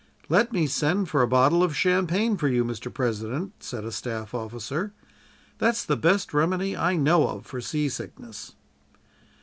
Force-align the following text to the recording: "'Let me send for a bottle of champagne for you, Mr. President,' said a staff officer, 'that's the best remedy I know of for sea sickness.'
"'Let 0.29 0.51
me 0.51 0.65
send 0.65 1.09
for 1.09 1.21
a 1.21 1.27
bottle 1.27 1.61
of 1.61 1.75
champagne 1.77 2.35
for 2.35 2.47
you, 2.47 2.65
Mr. 2.65 2.91
President,' 2.91 3.53
said 3.61 3.85
a 3.85 3.91
staff 3.91 4.33
officer, 4.33 4.93
'that's 5.59 5.85
the 5.85 5.95
best 5.95 6.33
remedy 6.33 6.75
I 6.75 6.95
know 6.95 7.27
of 7.27 7.45
for 7.45 7.61
sea 7.61 7.87
sickness.' 7.87 8.55